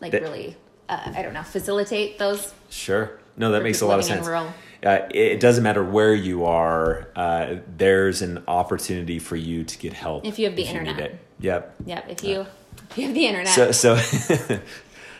[0.00, 0.56] like That- really
[0.88, 2.52] uh, I don't know facilitate those.
[2.70, 3.18] Sure.
[3.36, 4.26] No, that makes a lot of sense.
[4.28, 7.08] Uh, it doesn't matter where you are.
[7.16, 11.18] Uh, there's an opportunity for you to get help If you have the need internet.
[11.40, 11.74] Yep.
[11.86, 12.46] Yep, if you
[12.90, 13.48] if you have the internet.
[13.54, 13.94] So, so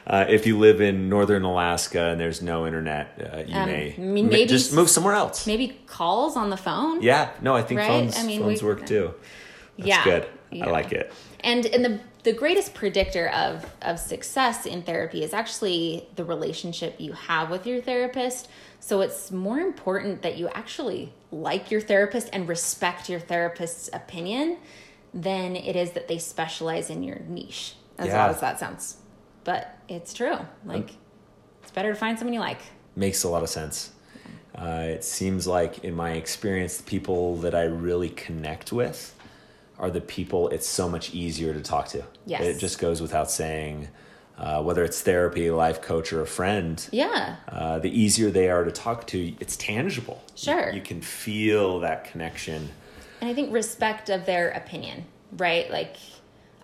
[0.06, 3.94] uh, if you live in northern Alaska and there's no internet, uh, you Um, may
[3.96, 5.46] maybe just move somewhere else.
[5.46, 7.00] maybe calls on the phone.
[7.02, 7.30] Yeah.
[7.40, 7.88] No, I think Right?
[7.88, 9.14] phones I mean, phones we- work too.
[9.76, 10.26] That's Yeah, good.
[10.50, 10.66] yeah.
[10.66, 11.12] I like it.
[11.40, 16.96] And and the the greatest predictor of of success in therapy is actually the relationship
[16.98, 18.48] you have with your therapist.
[18.80, 24.58] So it's more important that you actually like your therapist and respect your therapist's opinion
[25.12, 27.74] than it is that they specialize in your niche.
[27.98, 28.24] As Yeah.
[28.24, 28.96] odd as that sounds.
[29.44, 30.38] But it's true.
[30.64, 30.90] Like
[31.62, 32.60] it's better to find someone you like.
[32.96, 33.90] Makes a lot of sense.
[34.56, 39.13] Uh, it seems like, in my experience, the people that I really connect with
[39.78, 42.02] are the people it's so much easier to talk to.
[42.26, 42.42] Yes.
[42.42, 43.88] It just goes without saying,
[44.38, 47.36] uh, whether it's therapy, life coach, or a friend, Yeah.
[47.48, 50.22] uh, the easier they are to talk to, it's tangible.
[50.34, 50.70] Sure.
[50.70, 52.70] You, you can feel that connection.
[53.20, 55.04] And I think respect of their opinion,
[55.36, 55.70] right?
[55.70, 55.96] Like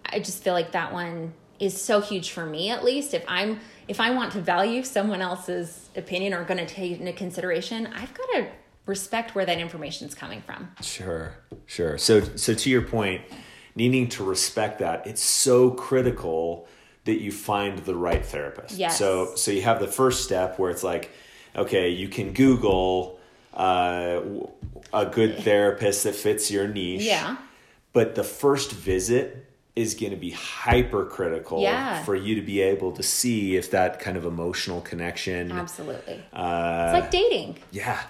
[0.06, 3.14] I just feel like that one is so huge for me at least.
[3.14, 7.12] If I'm if I want to value someone else's opinion or going to take into
[7.12, 8.46] consideration, I've got to
[8.90, 10.68] respect where that information is coming from.
[10.82, 11.34] Sure,
[11.66, 11.96] sure.
[11.96, 13.22] So, so to your point,
[13.74, 16.68] needing to respect that, it's so critical
[17.04, 18.76] that you find the right therapist.
[18.76, 18.98] Yes.
[18.98, 21.10] So, so you have the first step where it's like,
[21.56, 23.18] okay, you can Google
[23.54, 24.20] uh,
[24.92, 27.02] a good therapist that fits your niche.
[27.02, 27.36] Yeah.
[27.92, 32.02] But the first visit is going to be hyper critical Yeah.
[32.04, 35.50] for you to be able to see if that kind of emotional connection.
[35.52, 36.20] Absolutely.
[36.32, 38.00] Uh, it's like dating, yeah,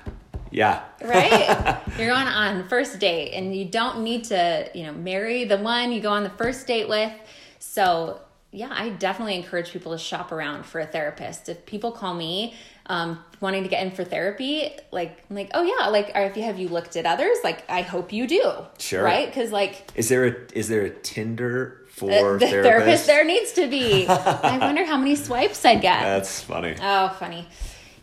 [0.51, 1.79] yeah, right?
[1.99, 5.93] You're going on first date and you don't need to, you know, marry the one
[5.93, 7.13] you go on the first date with.
[7.59, 8.21] So,
[8.53, 11.49] yeah, I definitely encourage people to shop around for a therapist.
[11.49, 12.55] If people call me
[12.87, 16.43] um, wanting to get in for therapy, like, I'm like, oh yeah, like, if you
[16.43, 19.05] have you looked at others, like, I hope you do, Sure.
[19.05, 19.27] right?
[19.27, 22.63] Because like, Is there a is there a Tinder for uh, the therapists?
[22.63, 24.07] therapist there needs to be.
[24.09, 26.01] I wonder how many swipes I'd get.
[26.03, 26.75] That's funny.
[26.83, 27.47] oh, funny.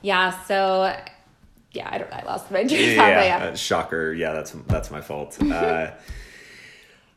[0.01, 0.41] Yeah.
[0.45, 0.95] So,
[1.77, 2.11] yeah, I don't.
[2.11, 3.13] I lost my train thought.
[3.13, 4.13] but yeah, uh, shocker.
[4.13, 5.37] Yeah, that's that's my fault.
[5.47, 5.91] Uh,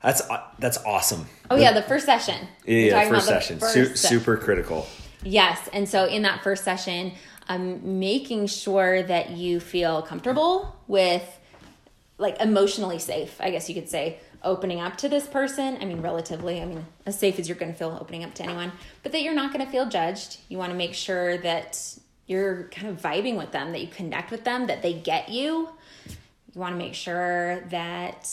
[0.03, 1.27] that's uh, that's awesome.
[1.51, 2.49] Oh yeah, the first session.
[2.65, 4.87] Yeah, yeah, first about the session, first Su- super critical.
[5.23, 7.13] Yes, and so in that first session,
[7.49, 11.39] I'm making sure that you feel comfortable with,
[12.17, 13.39] like, emotionally safe.
[13.41, 15.77] I guess you could say opening up to this person.
[15.81, 16.63] I mean, relatively.
[16.63, 19.23] I mean, as safe as you're going to feel opening up to anyone, but that
[19.23, 20.39] you're not going to feel judged.
[20.49, 21.99] You want to make sure that
[22.31, 25.69] you're kind of vibing with them, that you connect with them, that they get you.
[26.55, 28.29] You want to make sure that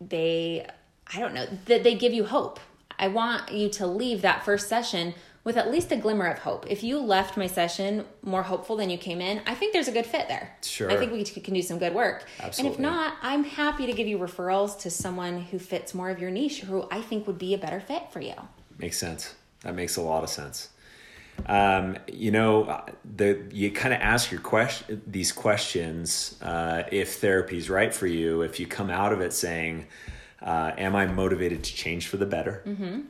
[0.00, 0.66] they
[1.14, 2.60] i don't know that they give you hope
[2.98, 6.66] i want you to leave that first session with at least a glimmer of hope
[6.68, 9.92] if you left my session more hopeful than you came in i think there's a
[9.92, 10.90] good fit there Sure.
[10.90, 12.66] i think we can do some good work Absolutely.
[12.66, 16.18] and if not i'm happy to give you referrals to someone who fits more of
[16.20, 18.34] your niche who i think would be a better fit for you
[18.78, 19.34] Makes sense.
[19.62, 20.68] That makes a lot of sense.
[21.46, 27.58] Um, you know, the you kind of ask your question these questions uh, if therapy
[27.58, 28.42] is right for you.
[28.42, 29.86] If you come out of it saying,
[30.42, 33.00] uh, "Am I motivated to change for the better?" Mm-hmm.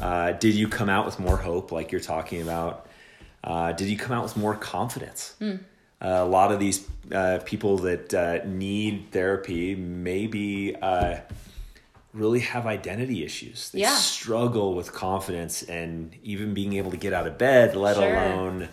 [0.00, 2.86] Uh, did you come out with more hope, like you're talking about?
[3.44, 5.34] Uh, did you come out with more confidence?
[6.00, 11.16] Uh, a lot of these uh, people that uh, need therapy maybe uh,
[12.16, 13.70] really have identity issues.
[13.70, 13.94] They Yeah.
[13.96, 18.04] struggle with confidence and even being able to get out of bed, let Sure.
[18.12, 18.68] alone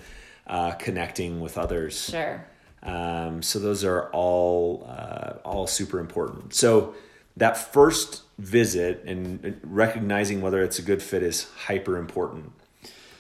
[0.47, 2.10] uh, connecting with others.
[2.10, 2.45] sure
[2.86, 6.53] Um, so those are all uh, all super important.
[6.53, 6.93] So
[7.38, 12.51] that first visit and recognizing whether it's a good fit is hyper important.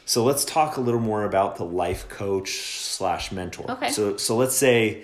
[0.05, 2.49] So let's talk a little more about the life coach
[2.97, 3.71] slash mentor.
[3.71, 3.89] Okay.
[3.91, 5.03] So so let's say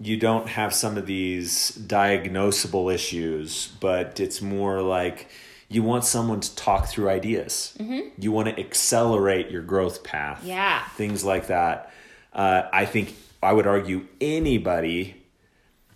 [0.00, 5.28] you don't have some of these diagnosable issues, but it's more like
[5.68, 7.76] you want someone to talk through ideas.
[8.18, 10.82] You want to accelerate your growth path Yeah.
[10.96, 11.92] things like that.
[12.32, 15.16] Uh, I think I would argue anybody.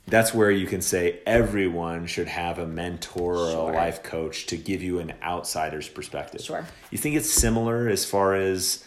[0.07, 3.71] That's where you can say everyone should have a mentor or Sure.
[3.71, 6.43] a life coach to give you an outsider's perspective.
[6.43, 6.67] Sure.
[6.91, 8.85] You think it's similar as far as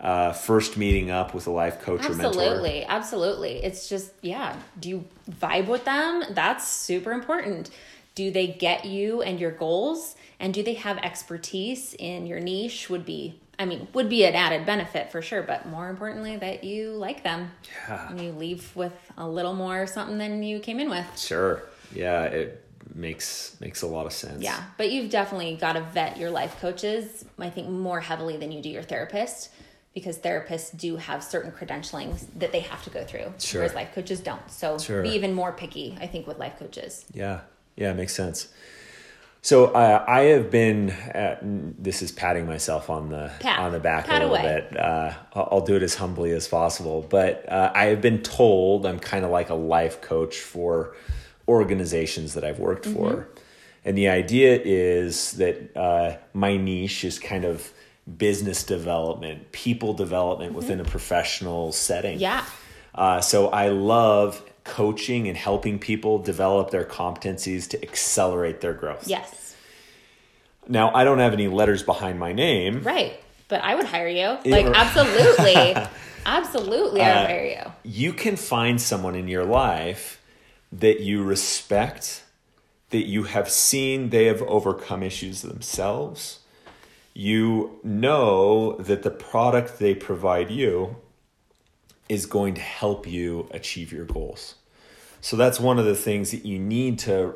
[0.00, 2.26] uh, first meeting up with a life coach or mentor?
[2.26, 3.64] Absolutely, absolutely.
[3.64, 6.24] It's just, yeah, do you vibe with them?
[6.30, 7.70] That's super important.
[8.14, 10.16] Do they get you and your goals?
[10.38, 12.88] And do they have expertise in your niche?
[12.88, 16.64] Would be I mean, would be an added benefit for sure, but more importantly, that
[16.64, 17.50] you like them.
[17.86, 18.08] Yeah.
[18.08, 21.04] And you leave with a little more something than you came in with.
[21.18, 21.62] Sure.
[21.94, 24.42] Yeah, it makes makes a lot of sense.
[24.42, 28.50] Yeah, but you've definitely got to vet your life coaches, I think, more heavily than
[28.50, 29.50] you do your therapist
[29.94, 33.60] because therapists do have certain credentialings that they have to go through, Sure.
[33.60, 34.48] whereas life coaches don't.
[34.50, 35.02] So Sure.
[35.02, 37.04] be even more picky, I think, with life coaches.
[37.12, 37.40] Yeah,
[37.76, 38.48] yeah, makes sense.
[39.42, 40.90] So uh, I have been.
[40.90, 41.38] At,
[41.82, 43.58] this is patting myself on the Pat.
[43.58, 44.42] on the back a little away.
[44.70, 44.76] bit.
[44.78, 47.06] Uh, I'll, do it as humbly as possible.
[47.08, 50.94] But uh, I have been told I'm kind of like a life coach for
[51.48, 52.94] organizations that I've worked Mm-hmm.
[52.98, 53.28] for,
[53.84, 57.72] and the idea is that uh, my niche is kind of
[58.16, 62.14] business development, people development within a professional setting.
[62.14, 62.22] Mm-hmm.
[62.22, 62.44] Yeah.
[62.94, 69.06] Uh, so I love coaching and helping people develop their competencies to accelerate their growth.
[69.06, 69.54] Yes.
[70.68, 72.82] Now, I don't have any letters behind my name.
[72.82, 73.18] Right.
[73.48, 74.16] But I would hire you.
[74.16, 75.76] Yeah, Like, absolutely.
[76.26, 77.72] absolutely, I Uh, would hire you.
[77.90, 80.20] You can find someone in your life
[80.72, 82.22] that you respect,
[82.90, 86.39] that you have seen they have overcome issues themselves.
[87.14, 90.96] You know that the product they provide you
[92.08, 94.56] is going to help you achieve your goals.
[95.20, 97.34] So that's one of the things that you need to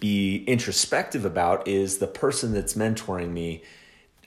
[0.00, 3.62] be introspective about is the person that's mentoring me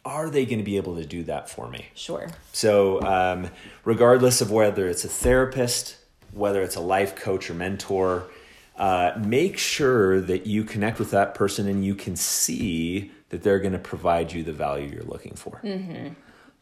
[0.06, 1.88] are they going to be able to do that for me?
[1.96, 2.30] Sure.
[2.54, 3.50] So, um,
[3.84, 5.98] regardless of whether it's a therapist,
[6.32, 8.28] whether it's a life coach or mentor,
[8.78, 13.60] uh, make sure that you connect with that person and you can see that they're
[13.60, 15.62] going to provide you the value you're looking for.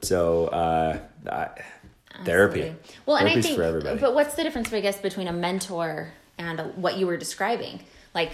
[0.02, 0.98] So, uh,
[1.32, 1.50] I,
[2.26, 2.74] therapy.
[3.06, 4.00] Well, and I think, for everybody.
[4.00, 7.80] but what's the difference, I guess, between a mentor and a, what you were describing?
[8.16, 8.32] Like,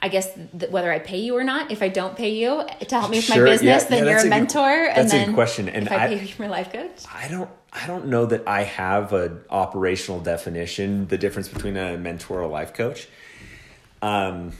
[0.00, 2.94] I guess th- whether I pay you or not, if I don't pay you to
[2.94, 4.68] help me with Sure, my business, yeah, then yeah, you're a a good- mentor.
[4.70, 7.04] and that's a good question, and if I, I- pay you, my life coach.
[7.12, 11.96] I don't I don't know that I have an operational definition the difference between a
[11.96, 13.08] mentor or a life coach.
[14.02, 14.52] Um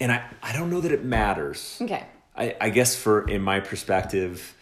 [0.00, 1.78] and I, I don't know that it matters.
[1.82, 2.04] Okay.
[2.38, 4.54] I, I guess for in my perspective,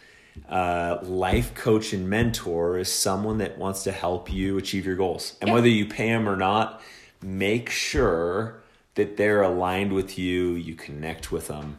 [0.49, 5.35] uh, life coach and mentor is someone that wants to help you achieve your goals.
[5.41, 5.53] And Yeah.
[5.55, 6.81] whether you pay them or not,
[7.21, 8.63] make sure
[8.95, 11.77] that they're aligned with you, you connect with them.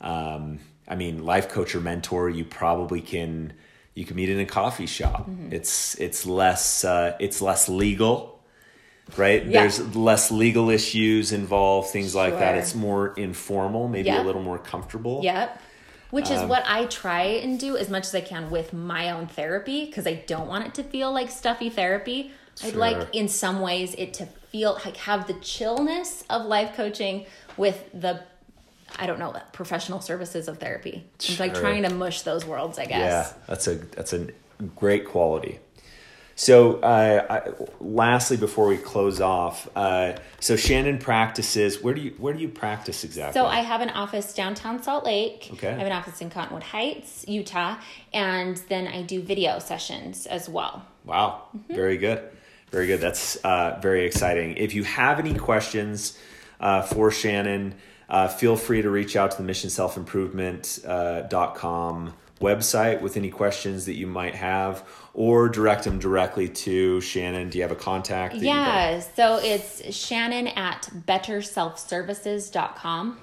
[0.00, 0.58] Um,
[0.88, 3.52] I mean, life coach or mentor, you probably can
[3.94, 5.28] you can meet in a coffee shop.
[5.28, 5.52] Mm-hmm.
[5.52, 8.31] It's it's less uh, it's less legal,
[9.16, 9.44] right?
[9.44, 9.60] Yeah.
[9.60, 12.56] There's less legal issues involved, things like that.
[12.56, 14.22] It's more informal, maybe Yeah.
[14.22, 15.20] a little more comfortable.
[15.22, 15.60] Yep.
[16.10, 19.10] Which Um, is what I try and do as much as I can with my
[19.10, 22.32] own therapy because I don't want it to feel like stuffy therapy.
[22.62, 27.24] I'd like in some ways it to feel like have the chillness of life coaching
[27.56, 28.20] with the
[28.98, 31.06] I don't know professional services of therapy.
[31.14, 32.98] It's like trying to mush those worlds, I guess.
[33.00, 34.26] Yeah, that's a that's a
[34.76, 35.60] great quality.
[36.34, 41.82] So, uh, I, lastly, before we close off, uh, so Shannon practices.
[41.82, 43.38] Where do you where do you practice exactly?
[43.38, 45.50] So I have an office downtown Salt Lake.
[45.52, 45.68] Okay.
[45.68, 47.76] I have an office in Cottonwood Heights, Utah,
[48.14, 50.84] and then I do video sessions as well.
[51.04, 51.74] Wow, Mm-hmm.
[51.74, 52.22] very good,
[52.70, 53.00] very good.
[53.00, 54.56] That's uh, very exciting.
[54.56, 56.18] If you have any questions
[56.60, 57.74] uh, for Shannon,
[58.08, 63.00] uh, feel free to reach out to the Mission Self Improvement uh, dot com website
[63.00, 64.82] with any questions that you might have,
[65.14, 67.48] or direct them directly to Shannon.
[67.50, 68.34] Do you have a contact?
[68.36, 73.18] Yeah, so it's Shannon at betterselfservices.com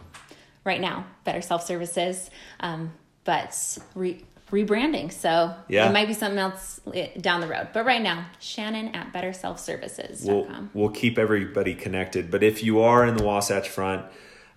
[0.66, 2.30] right now, Better Self Services,
[2.60, 2.92] um,
[3.24, 5.12] but re- rebranding.
[5.12, 5.90] So Yeah.
[5.90, 7.70] it might be something else eh, down the road.
[7.74, 10.72] But right now, Shannon at we'll, betterselfservices.com.
[10.74, 12.32] we'll keep everybody connected.
[12.32, 14.06] But if you are in the Wasatch Front,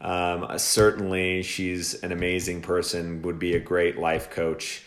[0.01, 4.83] um, certainly she's an amazing person, would be a great life coach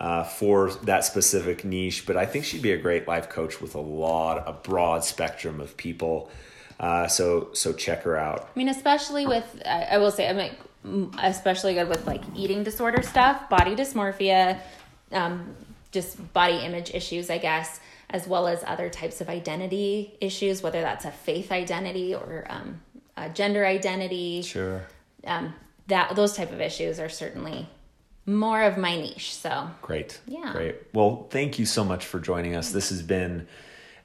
[0.00, 2.06] uh, for that specific niche.
[2.06, 5.60] But I think she'd be a great life coach with a lot, a broad spectrum
[5.60, 6.30] of people.
[6.80, 8.48] Uh, so so check her out.
[8.54, 10.58] I mean, especially with, I, I will say, I'm like,
[11.22, 14.58] especially good with like eating disorder stuff, body dysmorphia,
[15.12, 15.54] um,
[15.92, 20.80] just body image issues, I guess, as well as other types of identity issues, whether
[20.80, 22.80] that's a faith identity or um,
[23.18, 24.40] a gender identity.
[24.40, 24.86] Sure.
[25.26, 25.52] Um,
[25.88, 27.68] that those type of issues are certainly
[28.26, 29.34] more of my niche.
[29.34, 30.20] So Great.
[30.26, 30.52] Yeah.
[30.52, 30.76] Great.
[30.92, 32.70] Well, thank you so much for joining us.
[32.72, 33.46] This has been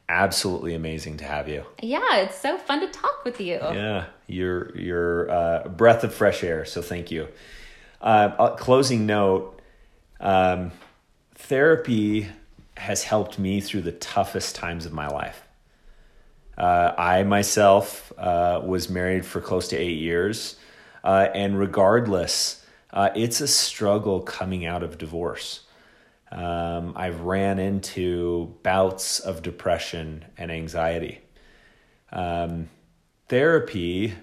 [0.08, 1.66] absolutely amazing to have you.
[1.82, 3.56] yeah, it's so fun to talk with you.
[3.56, 6.66] Yeah, you're you're uh, breath of fresh air.
[6.66, 7.28] So thank you.
[8.02, 9.60] Uh, closing note:
[10.20, 10.72] um,
[11.36, 12.28] therapy
[12.78, 15.42] has helped me through the toughest times of my life.
[16.58, 20.56] Uh, I myself uh, was married for close to eight years,
[21.04, 25.62] uh, and regardless, uh, it's a struggle coming out of divorce.
[26.32, 31.22] Um, I've ran into bouts of depression and anxiety.
[32.12, 32.70] Um,
[33.28, 34.14] therapy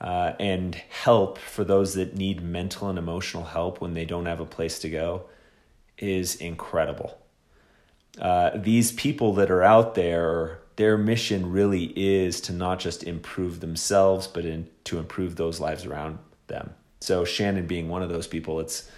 [0.00, 4.40] uh, and help for those that need mental and emotional help when they don't have
[4.40, 5.24] a place to go
[5.98, 7.18] is incredible.
[8.20, 13.60] Uh, these people that are out there, their mission really is to not just improve
[13.60, 16.74] themselves, but in, to improve those lives around them.
[17.00, 18.90] So Shannon being one of those people, it's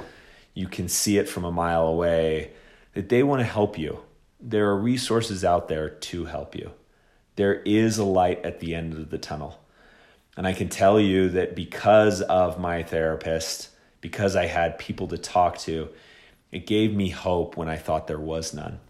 [0.54, 2.52] you can see it from a mile away
[2.94, 4.00] that they want to help you.
[4.40, 6.72] There are resources out there to help you.
[7.36, 9.60] There is a light at the end of the tunnel.
[10.36, 13.70] And I can tell you that because of my therapist,
[14.00, 15.88] because I had people to talk to,
[16.52, 18.80] it gave me hope when I thought there was none.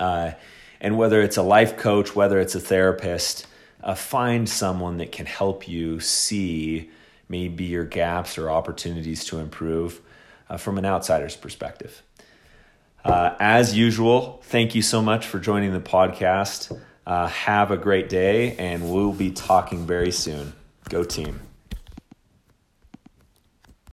[0.00, 0.32] Uh,
[0.80, 3.46] and whether it's a life coach, whether it's a therapist,
[3.82, 6.90] uh, find someone that can help you see
[7.28, 10.00] maybe your gaps or opportunities to improve
[10.48, 12.02] uh, from an outsider's perspective.
[13.04, 16.78] Uh, as usual, thank you so much for joining the podcast.
[17.06, 20.52] Uh, have a great day, and we'll be talking very soon.
[20.88, 21.47] Go team.